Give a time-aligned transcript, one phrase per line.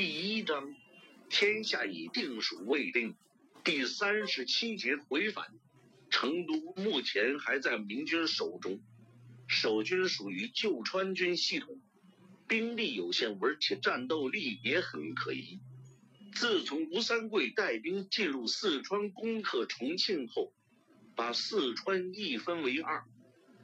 [0.00, 0.76] 第一章，
[1.28, 3.16] 天下已定属未定。
[3.64, 5.46] 第三十七节回返。
[6.08, 8.80] 成都目前还在明军手中，
[9.48, 11.80] 守军属于旧川军系统，
[12.46, 15.58] 兵力有限，而且战斗力也很可疑。
[16.32, 20.52] 自从吴三桂带兵进入四川攻克重庆后，
[21.16, 23.02] 把四川一分为二。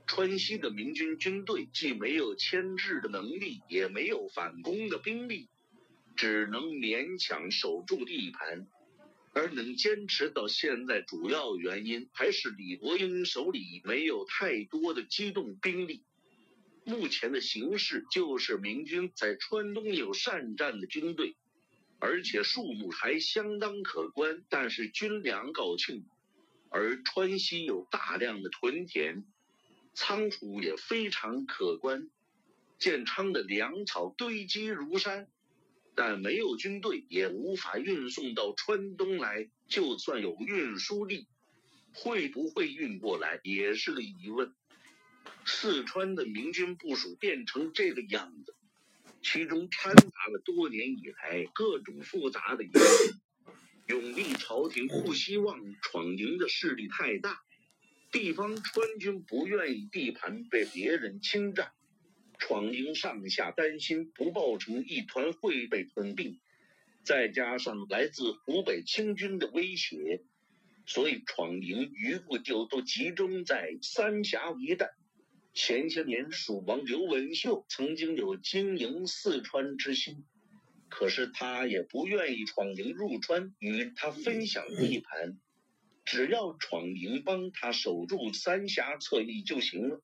[0.09, 5.49] 川西的明军军队既没有牵制的能力，也没有反攻的兵力，
[6.17, 8.67] 只能勉强守住地盘。
[9.33, 16.05] 而能坚持到现在，主要原因还是李伯英手里没有太多的机动兵力。
[16.85, 21.35] 目前的形势就是明军在川东有善战的军队，
[21.99, 26.05] 而且数目还相当可观，但是军粮告罄。
[26.69, 29.25] 而川西有大量的屯田。
[29.95, 32.11] 仓储也非常可观，
[32.79, 35.29] 建昌的粮草堆积如山，
[35.95, 39.49] 但没有军队也无法运送到川东来。
[39.69, 41.27] 就算有运输力，
[41.93, 44.53] 会不会运过来也是个疑问。
[45.47, 48.55] 四川的明军部署变成这个样子，
[49.23, 53.15] 其中掺杂了多年以来各种复杂的因素。
[53.87, 57.41] 永历朝廷不希望闯营的势力太大。
[58.11, 61.73] 地方川军不愿意地盘被别人侵占，
[62.47, 66.39] 闯营上下担心不抱成一团会被吞并，
[67.03, 70.21] 再加上来自湖北清军的威胁，
[70.85, 74.91] 所以闯营余部就都集中在三峡一带。
[75.55, 80.27] 前些年蜀王刘文秀曾经有经营四川之心，
[80.91, 85.39] 可是他也不愿意闯营入川与他分享地盘。
[86.05, 90.03] 只要闯营帮他守住三峡侧翼就行了，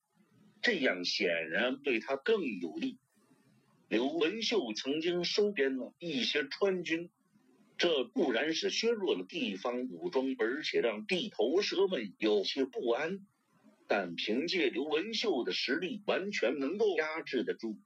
[0.63, 2.99] 这样显然对他更有利。
[3.89, 7.11] 刘文秀曾经收编了一些川军，
[7.77, 13.27] 这固然是削弱了地方武装，而且让地头蛇们有些不安。
[13.89, 17.77] 但凭借刘文秀的实力，完全能够压制得住。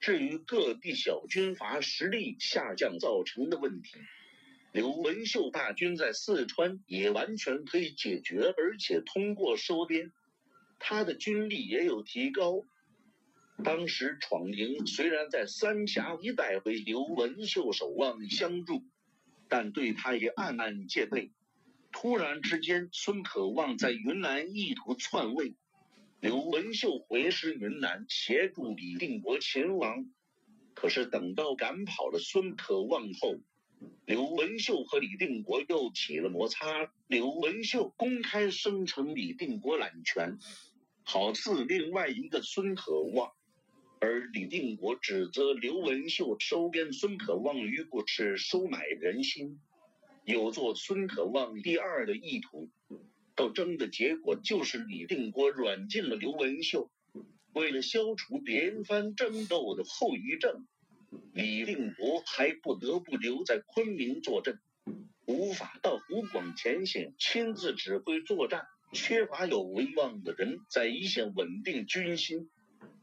[0.00, 3.96] 至于各地小军阀实力下降造成的问题，
[4.72, 10.12] 刘文秀大军在四川也完全可以解决，而且通过收编，
[10.86, 12.62] 他的军力也有提高。
[13.64, 18.84] 当时闯营虽然在三峡一带为刘文秀守望相助，
[19.48, 21.32] 但对他也暗暗戒备。
[21.90, 25.54] 突然之间，孙可望在云南意图篡位，
[26.20, 30.04] 刘文秀回师云南协助李定国擒王。
[30.74, 33.36] 可是等到赶跑了孙可望后，
[34.04, 36.92] 刘文秀和李定国又起了摩擦。
[37.06, 40.36] 刘文秀公开声称李定国揽权，
[41.04, 43.28] 好似另外一个孙可望；
[44.00, 49.60] 而李定国指责刘文秀收编孙可望于不是收买人心，
[50.24, 52.70] 有做孙可望第二的意图。
[53.36, 56.90] 斗争的结果就是李定国软禁了刘文秀。
[57.52, 60.66] 为了消除连番争斗的后遗症。
[61.32, 64.58] 李定国还不得不留在昆明坐镇，
[65.26, 72.48] 无法到湖广前线亲自指挥作战，缺乏有威望的人在一线稳定军心，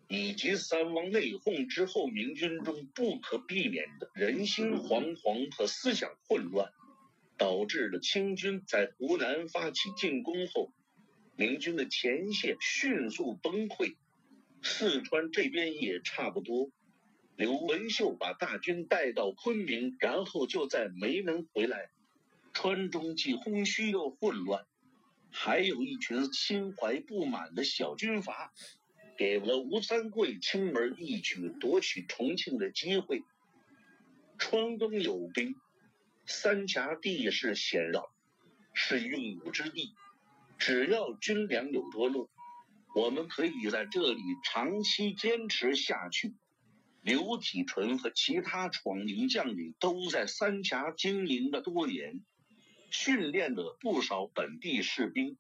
[0.08, 6.72] 以及三王内讧之后，明军中不可避免的人心惶惶和思想混乱，
[7.38, 10.72] 导致了清军在湖南发起进攻后，
[11.36, 13.96] 明军的前线迅速崩溃，
[14.64, 16.70] 四川这边也差不多。
[17.36, 21.90] 刘文秀把大军带到昆明，然后就再没能回来。
[22.54, 24.66] 川中既空虚又混乱，
[25.32, 28.54] 还有一群心怀不满的小军阀，
[29.18, 33.24] 给了吴三桂轻而易举夺取重庆的机会。
[34.38, 35.56] 川东有兵，
[36.26, 38.12] 三峡地势险绕，
[38.74, 39.94] 是用武之地。
[40.58, 42.30] 只要军粮有多落，
[42.96, 46.36] 我们可以在这里长期坚持下去。
[47.02, 52.22] 刘体纯和其他闯营将领都在三峡经营了多年，
[52.92, 55.38] 训练了不少本地士兵。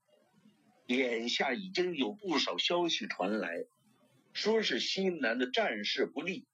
[0.87, 3.65] 眼下已经有不少消息传来，
[4.33, 6.45] 说是西南的战事不利。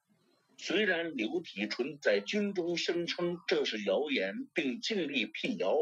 [0.56, 5.76] 虽然刘体纯在军中声称这是谣言，并尽力辟谣，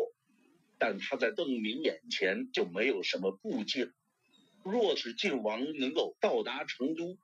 [0.79, 3.91] 但他在邓明眼前就没有什么顾忌。
[4.63, 7.17] 若是晋王能够到达成都，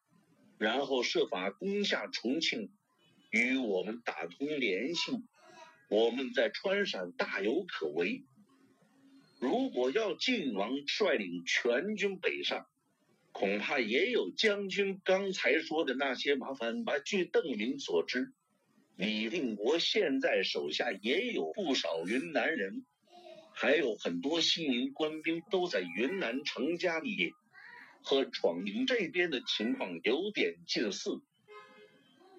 [0.59, 2.71] 然后设法攻下重庆，
[3.31, 5.13] 与我们打通联系，
[5.93, 8.25] 我们在川陕大有可为。
[9.39, 12.67] 如果要晋王率领全军北上，
[13.31, 16.99] 恐怕也有将军刚才说的那些麻烦吧。
[16.99, 18.33] 据邓明所知，
[18.97, 22.87] 李定国现在手下也有不少云南人，
[23.53, 27.33] 还有很多西宁官兵都在云南成家立业，
[28.03, 31.21] 和闯营这边的情况有点近似。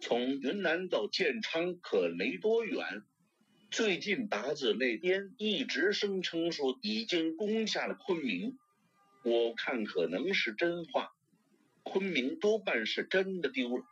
[0.02, 3.04] 从云南到建昌可没多远。
[3.74, 8.60] 最近达子那边一直声称说已经攻下了昆明，
[9.24, 11.10] 我看可能是真话。
[11.82, 13.84] 昆明多半是真的丢了。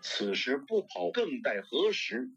[0.00, 2.30] 此时不跑更待何时？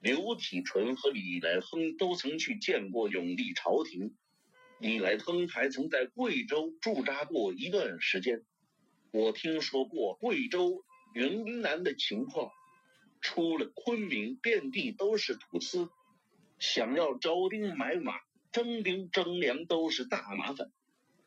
[0.00, 4.14] 刘体纯和李来亨都曾去见过永历朝廷，
[4.80, 8.42] 李来亨还曾在贵州驻扎过一段时间。
[9.10, 12.50] 我听说过贵州、云南的情况，
[13.20, 15.90] 出了昆明，遍地都是土司。
[16.58, 18.14] 想要招兵买马、
[18.52, 20.70] 征兵征粮都是大麻烦。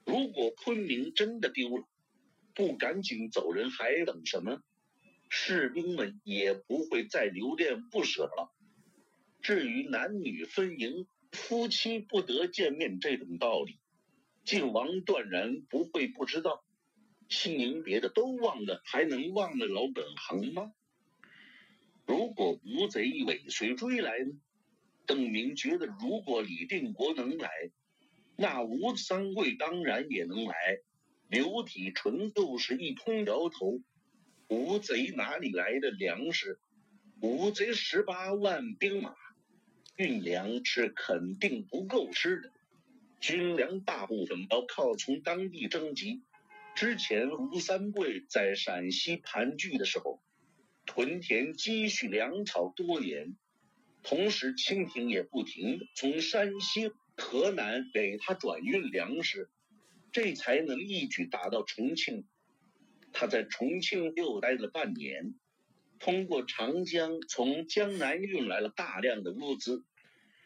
[0.05, 1.87] 如果昆明真的丢了，
[2.53, 4.61] 不赶紧走人还等什么？
[5.29, 8.53] 士兵们也不会再留恋不舍了。
[9.41, 13.77] 至于男女分营、夫妻不得见面这种道理，
[14.45, 16.63] 晋王断然不会不知道。
[17.27, 20.71] 西宁别的都忘了，还能忘了老本行吗？
[22.05, 24.31] 如果吴贼尾随追来呢？
[25.07, 27.49] 邓明觉得，如果李定国能来，
[28.35, 30.53] 那吴三桂当然也能来。
[31.29, 33.79] 刘体纯又是一通摇头。
[34.49, 36.59] 吴贼哪里来的粮食？
[37.21, 39.15] 吴贼十八万兵马，
[39.95, 42.51] 运粮是肯定不够吃的。
[43.19, 46.21] 军粮大部分要靠从当地征集。
[46.75, 50.21] 之前吴三桂在陕西盘踞的时候，
[50.85, 53.35] 屯田积蓄粮草多年。
[54.09, 59.49] 同时，清廷也不停从山西、河南给他转运粮食，
[60.13, 62.25] 这才能一举打到重庆。
[63.11, 65.35] 他在重庆又待了半年，
[65.99, 69.83] 通过长江从江南运来了大量的物资，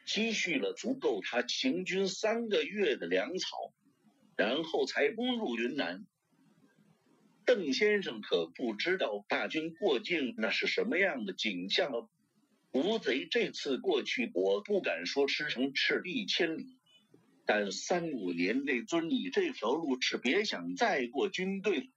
[0.07, 3.71] 积蓄了足够他行军三个月的粮草，
[4.35, 6.03] 然后才攻入云南。
[7.45, 12.09] 邓先生可不知道大军过境那是什么样的景象哦。
[12.73, 16.77] 吴贼这次过去，我不敢说驰骋赤壁千里，
[17.45, 21.87] 但三五年内遵义这条路是别想再过军队了，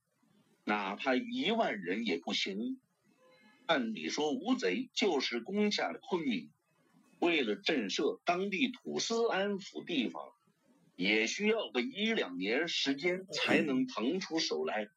[0.64, 2.80] 哪怕一万人也不行。
[3.66, 6.50] 按理说，吴贼就是攻下了昆明，
[7.20, 10.32] 为了震慑当地土司，安抚地方，
[10.96, 14.88] 也需要个一两年时间才能腾出手来。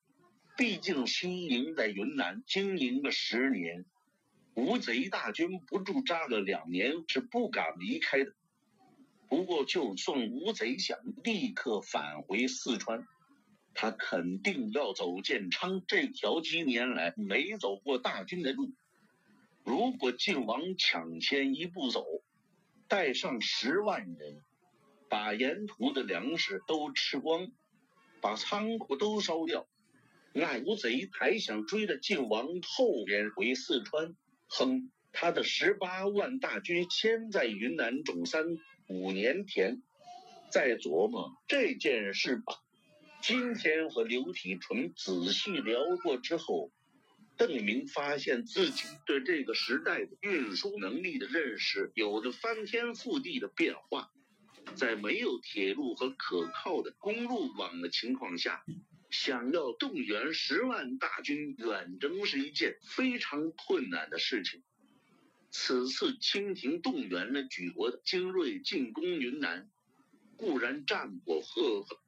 [0.57, 3.85] 毕竟西营在云南经营了十年。
[4.57, 8.33] 吴贼大军不驻扎了两年是不敢离开的。
[9.29, 13.05] 不过，就算吴贼想立刻返回四川，
[13.75, 18.73] 他肯定要走建昌这条几年来没走过大军的路。
[19.63, 22.03] 如果晋王抢先一步走，
[22.87, 24.41] 带上十万人，
[25.07, 27.51] 把沿途的粮食都吃光，
[28.21, 29.67] 把仓库都烧掉，
[30.33, 34.15] 那吴贼还想追着晋王后边回四川？
[34.47, 38.45] 哼，他的十八万大军先在云南种三
[38.87, 39.81] 五年田，
[40.51, 42.53] 再琢磨这件事吧。
[43.21, 46.71] 今天和刘体纯仔细聊过之后，
[47.35, 54.11] 邓明发现自己对这个时代的运输能力的认识有着翻天覆地的变化。
[54.75, 58.63] 在没有铁路和可靠的公路网的情况下。
[59.09, 64.61] 想要动员十万大军远征是一件非常困难的事情。
[65.49, 69.69] 此次清廷动员了举国的精锐进攻云南，
[70.35, 71.99] 固然战果赫赫，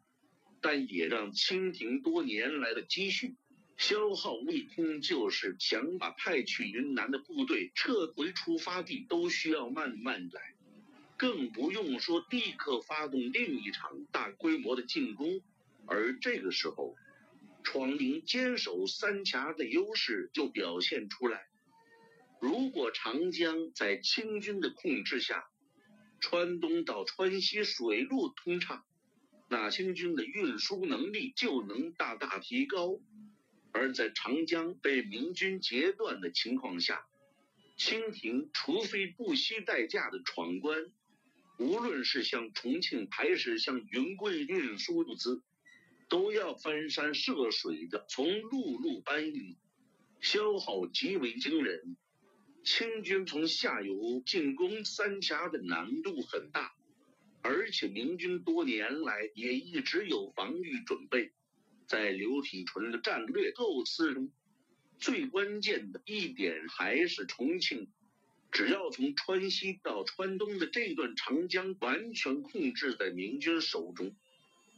[0.61, 3.35] 但也让清廷多年来的积蓄
[3.77, 5.01] 消耗未空。
[5.01, 10.53] 就是想把派去云南的部队撤回出发地，都需要慢慢来，
[11.17, 15.41] 更不用说立刻发动另一场大规模的进攻。
[15.89, 16.96] 而这个时候，
[17.63, 21.48] 闯营坚守三峡的优势就表现出来。
[22.39, 25.50] 如果长江在清军的控制下，
[26.19, 28.86] 川东到川西水路通畅，
[29.50, 33.00] 那清军的运输能力就能大大提高。
[33.72, 37.03] 而在长江被明军截断的情况下，
[37.77, 40.91] 清廷除非不惜代价的闯关，
[41.58, 45.41] 无论是向重庆还是向云贵运输物资。
[46.09, 49.55] 都要翻山涉水的从陆路搬运，
[50.19, 51.95] 消耗极为惊人。
[52.63, 56.73] 清军从下游进攻三峡的难度很大，
[57.41, 61.31] 而且明军多年来也一直有防御准备。
[61.87, 64.31] 在刘体纯的战略构思中，
[64.99, 67.87] 最关键的一点还是重庆。
[68.51, 74.15] 只要从川西到川东的这段长江完全控制在明军手中，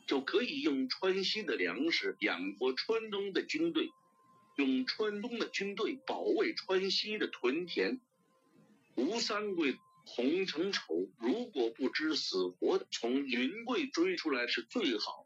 [0.07, 3.89] 就可以用川西的粮食养活川东的军队，
[4.57, 7.99] 用川东的军队保卫川西的屯田。
[8.95, 15.25] 吴三桂、洪承畴如果不知死活从云贵追出来是最好。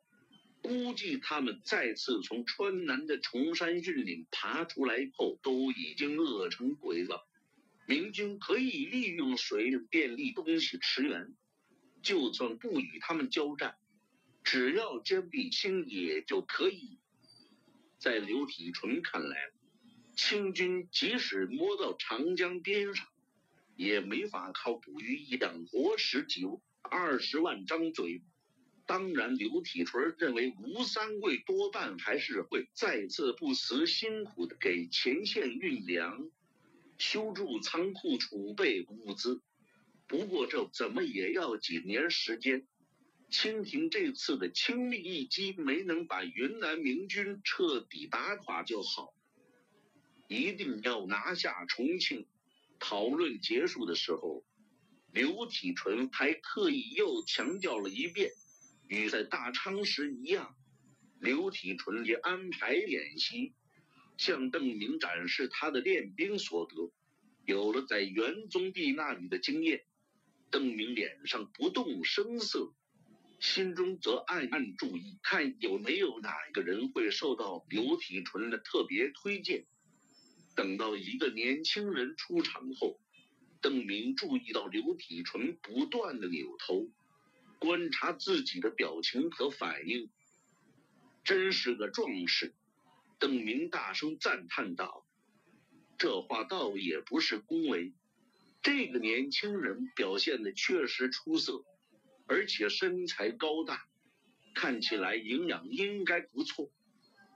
[0.62, 7.28] 估计他们再次从川南的崇山峻岭爬出来后，都已经饿成鬼了。
[7.88, 11.36] 明军可以利用水运便利东西驰援，
[12.02, 13.76] 就算不与他们交战，
[14.46, 17.00] 只要坚壁清野就可以。
[17.98, 19.36] 在刘体纯看来，
[20.16, 23.08] 清军即使摸到长江边上，
[23.76, 26.46] 也没法靠捕鱼养活十几
[26.84, 28.22] 二十万张嘴。
[28.86, 36.30] 当然，刘体纯认为吴三桂多半还是会再次不辞辛苦的给前线运粮、
[37.00, 39.42] 修筑仓库、储备物资。
[40.06, 42.68] 不过这怎么也要几年时间。
[43.30, 49.14] 清廷这次的轻力一击没能把云南明军彻底打垮就好，
[50.28, 52.28] 一定要拿下重庆。
[52.80, 54.46] 讨论结束的时候，
[55.12, 58.32] 刘体纯还特意又强调了一遍。
[58.88, 60.56] 与在大昌时一样，
[61.20, 63.54] 刘体纯也安排演习，
[64.18, 66.92] 向邓明展示他的练兵所得。
[67.46, 69.84] 有了在元宗帝那里的经验，
[70.52, 72.74] 邓明脸上不动声色，
[73.46, 79.68] 心中则暗暗注意，看有没有哪一个人会受到刘体纯的特别推荐。
[80.56, 83.00] 等到一个年轻人出场后，
[83.62, 86.90] 邓明注意到刘体纯不断的扭头。
[87.60, 90.10] 观察自己的表情和反应，
[91.24, 92.56] 真是个壮士。
[93.20, 95.06] 邓明大声赞叹道
[96.00, 97.94] ：“这话倒也不是恭维，
[98.64, 101.64] 这个年轻人表现的确实出色，
[102.26, 103.88] 而且身材高大，
[104.54, 106.72] 看起来营养应该不错。”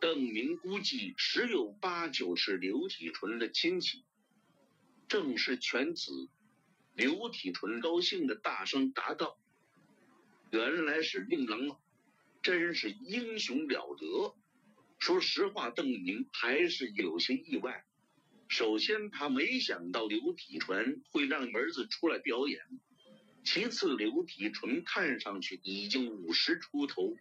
[0.02, 4.06] 邓明估计十有八九是刘体纯的亲戚。
[5.10, 6.30] 正是犬子，
[6.96, 9.38] 刘体纯高兴的大声答道。
[10.52, 11.78] 原来是令郎啊，
[12.42, 14.36] 真是英雄了得。
[15.00, 17.86] 说实话，邓明还是有些意外。
[18.48, 22.60] 首先，他没想到刘体纯会让儿子出来表演；
[23.52, 27.18] 其次，刘体纯看上去已经五十出头，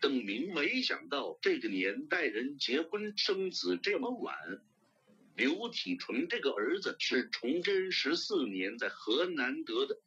[0.00, 4.34] 邓明没想到这个年代人结婚生子这么晚。
[5.36, 10.00] 刘体纯这个儿子是崇祯十四年在河南得的。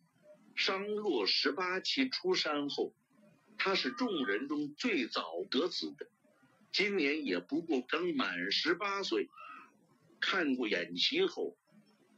[0.58, 2.94] 商洛十八期出山后，
[3.58, 6.10] 他是众人中最早得子的，
[6.74, 9.30] 今年也不过刚满十八岁。
[10.20, 11.56] 看过演习后，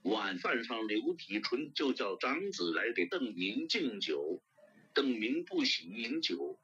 [0.07, 4.41] 晚饭上刘体纯就叫长子来给邓明敬酒。
[4.93, 6.57] 邓明不喜饮酒，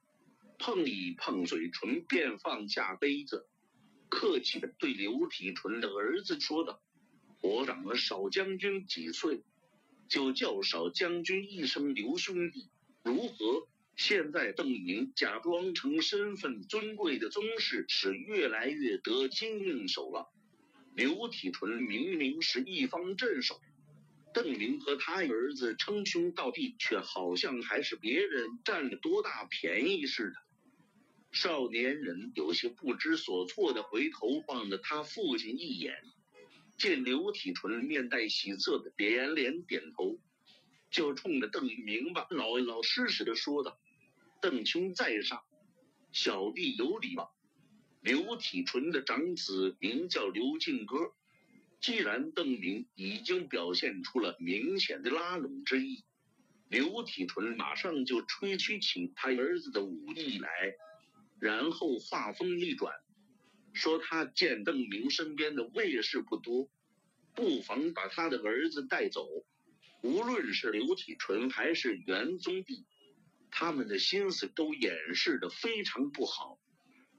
[0.58, 3.46] 碰一碰嘴唇便放下杯子，
[4.10, 6.82] 客气的对刘体纯的儿子说道
[7.44, 9.44] ：“我长了少将军几岁。”
[10.08, 12.70] 就叫少将军一声刘兄弟，
[13.04, 13.68] 如何？
[13.96, 20.32] 现在邓明假装成身份尊贵的宗室，是越来越得心应手了。
[20.96, 23.60] 刘体纯明明是一方镇守，
[24.34, 30.36] 邓明和他儿子称兄道弟，却好像还是别人占了多大便宜似的。
[31.32, 35.96] 少年人有些不知所措的回头望了他父亲一眼。
[36.78, 40.20] 见刘体纯面带喜色的连连点头，
[40.92, 43.80] 就冲着邓明吧老老实实的说道
[44.42, 45.42] ：“邓兄在上，
[46.12, 47.32] 小弟有礼了。”
[48.04, 51.14] 刘体纯的长子名叫刘进歌，
[51.80, 56.04] 既然邓明已经表现出了明显的拉拢之意，
[56.68, 60.50] 刘体纯马上就吹嘘起他儿子的武艺来，
[61.40, 62.94] 然后话锋一转。
[63.72, 66.70] 说他见邓明身边的卫士不多，
[67.34, 69.26] 不妨把他的儿子带走。
[70.02, 72.84] 无论是刘体纯还是元宗帝，
[73.50, 76.60] 他们的心思都掩饰的非常不好。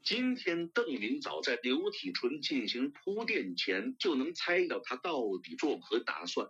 [0.05, 6.47] 今天邓明早在刘体纯进行铺垫前，就能猜到他到底作何打算。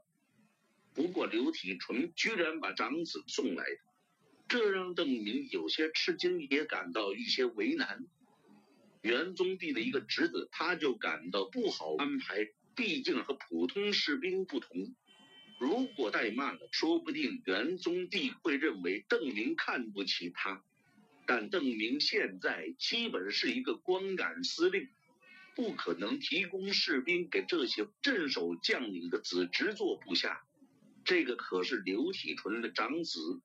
[0.93, 3.63] 不过刘体纯居然把长子送来，
[4.49, 8.05] 这让邓明有些吃惊，也感到一些为难。
[9.01, 14.93] 元宗帝的一个侄子，他就感到不好安排，毕竟和普通士兵不同。
[15.61, 20.61] 如果怠慢了，说不定元宗帝会认为邓明看不起他。
[21.27, 24.89] 但邓明现在基本是一个光杆司令，
[25.55, 30.45] 不可能提供士兵给这些镇守将领的子侄做部下。
[31.03, 33.41] 这个可是刘体纯的长子。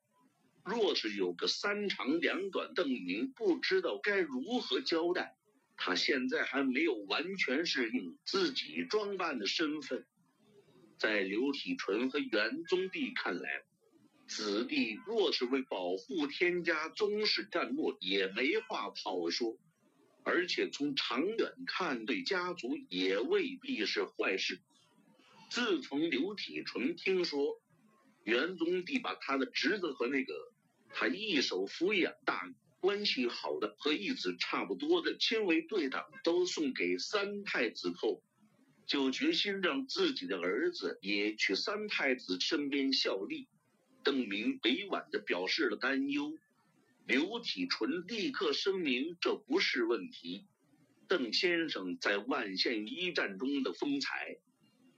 [0.62, 5.36] 若是有个三长两短，邓明不知道该如何交代。
[5.76, 10.04] 他现在还没有完全适应自己装扮的身份。
[10.98, 13.62] 在刘体纯和元宗帝看来，
[14.30, 19.58] 子弟若是为保护天家宗室战落，也没话好说。
[20.22, 24.60] 而且从长远看，对家族也未必是坏事。
[25.50, 27.60] 自从刘体纯听说
[28.22, 30.32] 元宗帝把他的侄子和那个
[30.90, 38.22] 他一手抚养大、关系好的和义子差不多的亲为对党都送给三太子后，
[38.86, 43.48] 就决心让自己的儿子也去三太子身边效力。
[44.02, 46.38] 邓明委婉地表示了担忧。
[47.06, 50.46] 刘体纯立刻声明，这不是问题。
[51.08, 54.36] 邓先生在万县一战中的风采，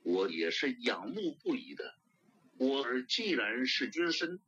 [0.02, 1.94] 我也是仰慕不已的。
[2.59, 4.40] 我儿既然是军身，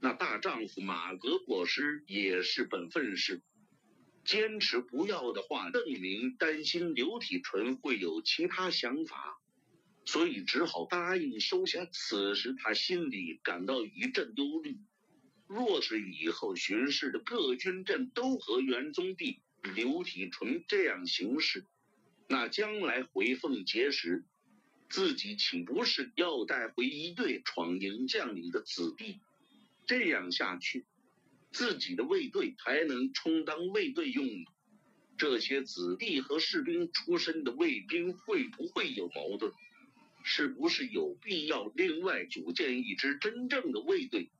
[0.00, 3.42] 那大丈夫马革裹尸也是本分事。
[4.24, 9.38] 坚持不要的话，邓明担心刘体纯会有其他想法，
[10.04, 11.86] 所以只好答应收下。
[11.92, 14.78] 此时他心里感到一阵忧虑。
[15.46, 19.40] 若是以后巡视的各军镇都和元宗帝
[19.74, 21.66] 刘体纯这样行事，
[22.28, 24.24] 那将来回奉节时，
[24.88, 29.20] 自己岂不是要带回一队闯营将领的子弟？
[29.86, 30.86] 这样下去，
[31.52, 34.26] 自己的卫队还能充当卫队用？
[35.16, 39.52] 这些子弟和士兵出身的卫兵会不会有矛盾？
[40.26, 44.30] 是不是有必要另外组建一支真正的卫队？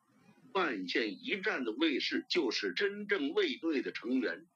[0.52, 4.46] 万县一战的卫士就是真正卫队的成员，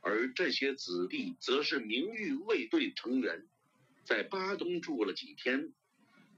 [0.00, 3.46] 而这些子弟则是名誉卫队成员。
[4.04, 5.72] 在巴东住了几天，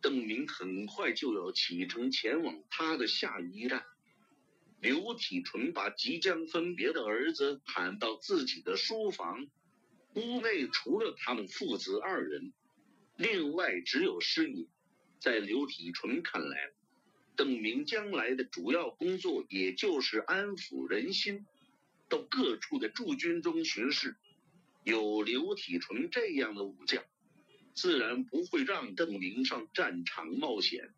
[0.01, 3.85] 邓明很快就要启程前往他的下一站。
[4.81, 9.47] 刘体纯把即将分别的儿子喊到自己的书房，
[10.15, 12.53] 屋内除了他们父子二人，
[13.17, 14.67] 另外只有师爷。
[15.19, 16.73] 在刘体纯看来。
[17.37, 21.45] 邓明将来的主要工作，也就是安抚人心，
[22.09, 24.15] 到各处的驻军中巡视。
[24.85, 27.03] 有刘体纯这样的武将，
[27.75, 30.91] 自然不会让邓明上战场冒险。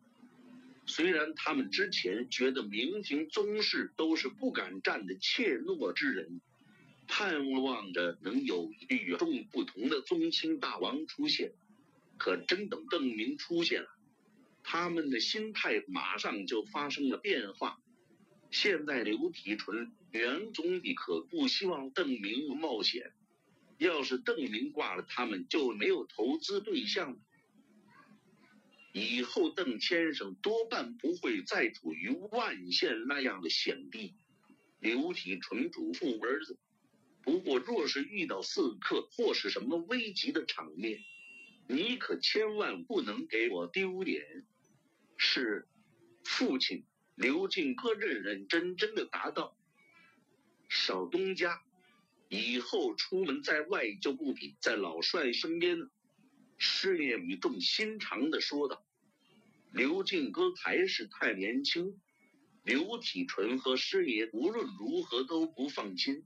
[0.85, 6.41] 虽然他们之前觉得明廷宗室都是不敢战的怯懦之人，
[7.09, 11.53] 盼望着能有与众不同的宗亲大王出现，
[12.19, 13.89] 可真等邓明出现了。
[14.63, 17.79] 他们的心态马上就发生了变化。
[18.51, 23.13] 现在刘体纯、袁总理可不希望邓明冒险。
[23.79, 27.19] 要是邓明挂了，他们就没有投资对象了。
[28.93, 34.15] 以后邓先生多半不会再处于万县那样的险地。
[34.79, 36.59] 刘体纯嘱咐儿子
[37.23, 40.99] ：“不过，若是遇到刺客或是什么危急的场面，
[41.69, 44.25] 你可千万不能给我丢脸。”
[45.17, 45.67] 是，
[46.25, 49.57] 父亲刘进哥认认真真的答道
[50.69, 51.63] ：“小东家，
[52.29, 55.91] 以后出门在外就不比在老帅身边了。”
[56.59, 58.87] 师爷语重心长的说道
[59.73, 62.01] ：“刘进哥还是太年轻，
[62.63, 66.25] 刘体纯和师爷无论如何都不放心，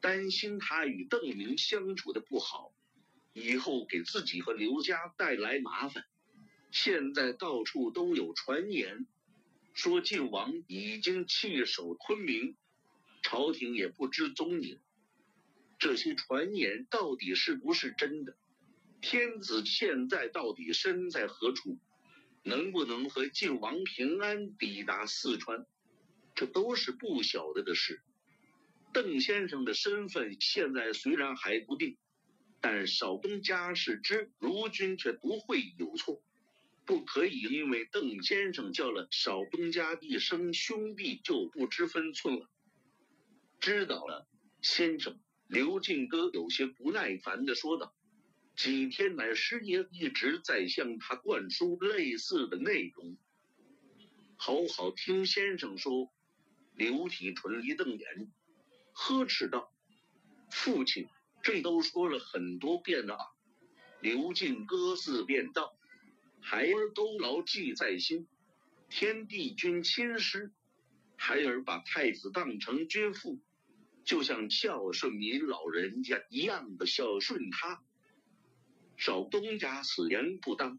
[0.00, 2.72] 担心他与邓明相处的不好，
[3.36, 6.04] 以后给自己和刘家带来麻烦。”
[6.72, 9.06] 现在到处都有传言，
[9.72, 12.56] 说晋王已经弃守昆明，
[13.22, 14.80] 朝廷也不知踪影。
[15.78, 18.36] 这些传言到底是不是真的？
[19.00, 21.78] 天子现在到底身在何处？
[22.42, 25.66] 能不能和晋王平安抵达四川？
[26.34, 28.02] 这都是不晓得的事。
[28.92, 31.96] 邓先生的身份现在虽然还不定，
[32.68, 36.20] 但少东家是知如今却不会有错。
[36.84, 42.50] 不可以因为邓先生叫了少东家一声兄弟就不知分寸了。
[43.60, 44.26] 知道了，
[44.62, 45.20] 先生。
[45.46, 47.94] 刘进哥有些不耐烦的说道。
[48.56, 53.16] 几天来，师爷一直在向他灌输类似的内容。
[54.34, 56.12] 好好听先生说。
[56.74, 58.32] 刘体纯一瞪眼，
[58.92, 59.72] 呵斥道
[60.50, 61.08] ：“父亲，
[61.46, 63.24] 这都说了很多遍了啊。”
[64.02, 65.76] 刘进哥自辩道。
[66.40, 68.26] 孩儿都牢记在心。
[68.88, 70.52] 天地君亲师，
[71.16, 73.40] 孩儿把太子当成君父，
[74.04, 77.80] 就像孝顺您老人家一样的孝顺他。
[78.96, 80.78] 少东家此言不当，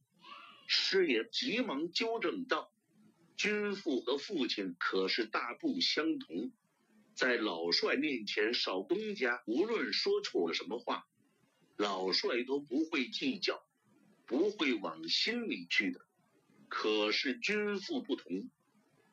[0.67, 2.71] 师爷急忙纠正道
[3.35, 6.51] ：“君父和父亲可是大不相同。
[7.17, 11.07] 在老帅面前，少东家无论说错了什么话，
[11.75, 13.59] 老帅都不会计较，
[14.27, 15.99] 不会往心里去的。
[16.69, 18.51] 可是君父不同，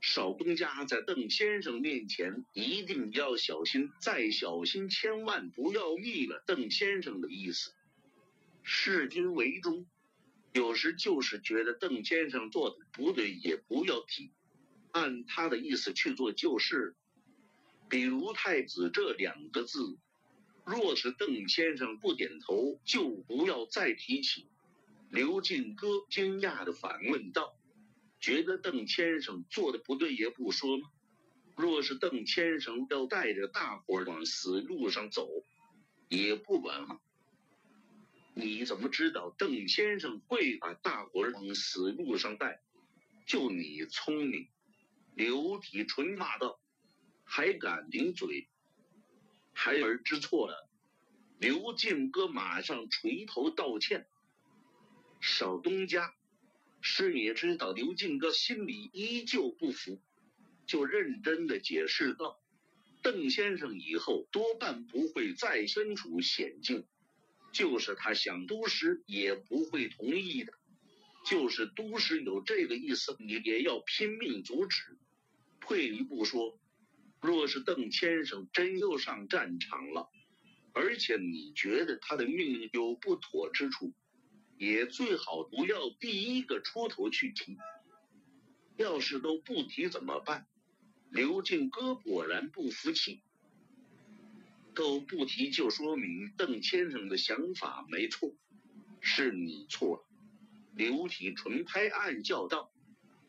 [0.03, 7.73] 少东家在邓先生面前一定要小心，再小心，千万不要逆了邓先生的意思。
[8.63, 9.87] 视君为忠，
[10.53, 14.31] 有时就是觉得邓先生做的不对，也不要提，
[14.91, 16.95] 按他的意思去做就是。
[17.89, 19.99] 比如“太子”这两个字，
[20.65, 24.49] 若是邓先生不点头，就不要再提起。
[25.11, 27.55] 刘进哥惊讶的反问道
[28.19, 30.89] ：“觉得邓先生做的不对也不说吗？
[31.57, 35.29] 若是邓先生要带着大伙儿往死路上走，
[36.09, 36.99] 也不管吗？”
[38.37, 42.61] 你怎么知道邓先生会把大伙儿往死路上带？
[43.27, 44.49] 就你聪明！
[45.15, 46.59] 刘体纯骂道
[47.37, 48.47] ：“还敢顶嘴！
[49.53, 50.71] 孩儿知错了。”
[51.41, 54.07] 刘进哥马上垂头道歉。
[55.21, 56.15] 少东家
[56.81, 60.01] 师爷知道刘进哥心里依旧不服，
[60.65, 62.41] 就认真的解释道
[63.03, 66.87] ：“邓先生以后多半不会再身处险境。”
[67.53, 70.53] 就是他想督师也不会同意的，
[71.27, 74.97] 就是督师有这个意思，你也要拼命阻止。
[75.61, 76.61] 退一步说，
[77.25, 80.11] 若是邓先生真又上战场了，
[80.75, 83.95] 而且你觉得他的命有不妥之处，
[84.59, 87.57] 也最好不要第一个出头去提。
[88.77, 90.47] 要是都不提怎么办？
[91.09, 93.23] 刘进哥果然不服气。
[94.75, 98.35] 都不提，就说明邓先生的想法没错，
[99.01, 100.05] 是你错了。
[100.75, 102.71] 刘体纯拍案叫道：“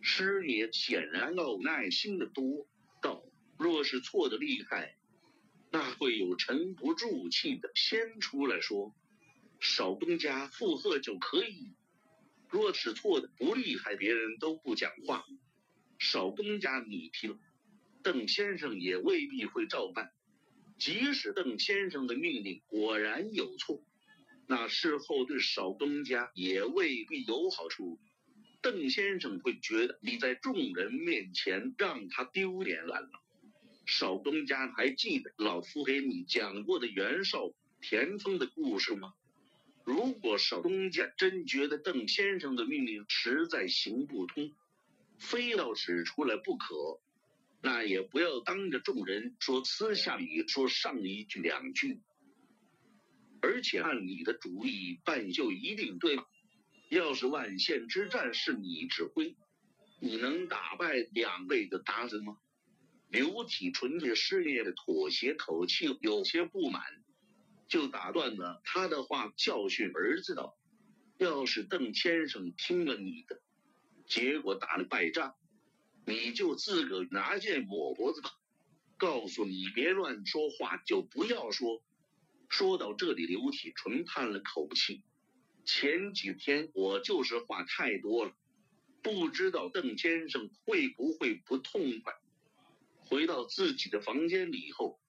[0.02, 2.68] 师爷显然要耐心的多。”
[3.02, 3.24] 道
[3.58, 4.96] ：“若是错的厉害，
[5.72, 8.94] 那会有沉不住气的先出来说，
[9.60, 11.74] 少东家附和就可以；
[12.50, 15.26] 若是错的不厉害，别人都不讲话。
[16.00, 17.38] 少东家你提了，
[18.04, 20.12] 邓先生也未必会照办。”
[20.78, 23.82] 即使邓先生的命令果然有错，
[24.46, 27.98] 那事后对少东家也未必有好处。
[28.62, 33.10] 邓先生会觉得你在众人面前让他丢脸了。
[33.86, 39.14] 少东家还记得老夫给你讲过的袁绍、田丰的故事吗？
[39.84, 44.52] 如果少东家真觉得邓先生的命令实在行不通，
[45.20, 47.00] 非要指出来不可。
[47.62, 52.02] 那也不要当着众人说，私下里说上一句两句，
[53.42, 56.26] 而且按你的主意办就一定对吗？
[56.90, 59.36] 要是万县之战是你指挥，
[60.00, 62.38] 你能打败两位的鞑子吗？
[63.16, 66.84] 刘体纯对师爷的妥协口气有些不满，
[67.70, 70.58] 就打断了他的话，教训儿子道
[71.18, 73.42] ：“要是邓先生听了你的，
[74.06, 75.34] 结果打了败仗。”
[76.06, 78.32] 你就自个拿剑抹脖子吧！
[78.98, 81.82] 告诉你别乱说话，就不要说。
[82.50, 85.04] 说到这里，刘体纯叹了口气。
[85.64, 88.34] 前几天我就是话太多了，
[89.02, 92.14] 不知道邓先生会不会不痛快。
[93.08, 95.00] 回到自己的房间里以后，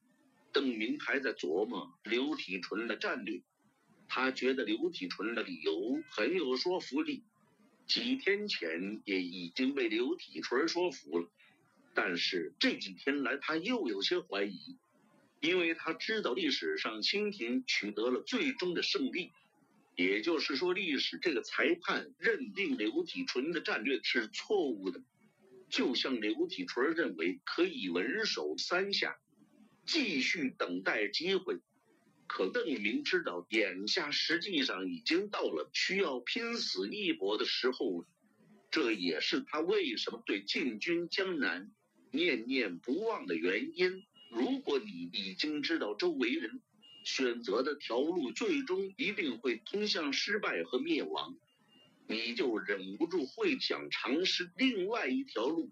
[0.52, 3.42] 邓明还在琢磨刘体纯的战略。
[4.08, 7.24] 他觉得刘体纯的理由很有说服力。
[7.86, 11.28] 几天前也已经被刘体纯说服了，
[11.94, 14.76] 但是这几天来他又有些怀疑，
[15.40, 19.30] 因为他知道历史上清廷取得了最终的胜利，
[19.94, 25.00] 也就是说历史这个裁判认定刘体纯的战略是错误的，
[25.76, 29.18] 就像刘体纯认为可以稳守三下，
[29.84, 31.58] 继续等待机会。
[32.26, 38.06] 可邓明知道，眼下实际上已经到了需要拼死一搏的时候。
[38.70, 41.70] 这也是他为什么对进军江南
[42.10, 44.02] 念念不忘的原因。
[44.30, 46.62] 如果你已经知道周围人
[47.04, 51.36] 选择的条路最终一定会通向失败和灭亡，
[52.06, 55.70] 你就忍不住会想尝试另外一条路，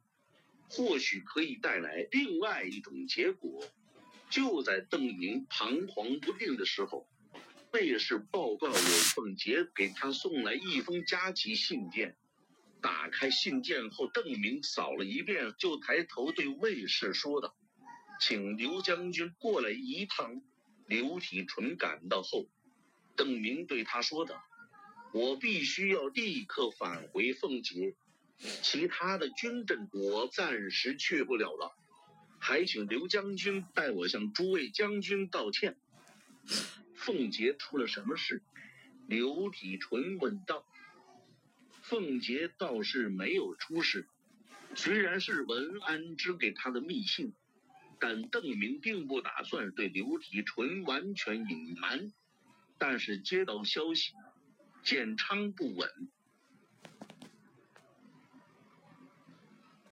[0.68, 3.62] 或许可以带来另外一种结果。
[4.30, 7.06] 就在邓明彷徨不定的时候，
[7.72, 12.16] 卫士报告有凤杰给他送来一封加急信件。
[12.80, 17.54] 打开信件后，邓明扫了一遍，就抬头对卫士说道
[18.20, 20.42] ：“请刘将军过来一趟。”
[20.86, 22.46] 刘体纯赶到后，
[23.16, 24.44] 邓明对他说道
[25.14, 27.94] ：“我必须要立刻返回凤节，
[28.36, 31.72] 其他的军阵我暂时去不了了，
[32.40, 35.76] 还请刘将军代我向诸位将军道歉。
[36.96, 38.42] 凤杰出了什么事？
[39.06, 40.66] 刘体纯问道。
[41.80, 44.08] 凤杰倒是没有出事，
[44.74, 47.32] 虽然是文安之给他的密信，
[48.00, 52.12] 但邓明并不打算对刘体纯完全隐瞒。
[52.78, 54.12] 但是接到消息，
[54.84, 55.88] 建昌不稳，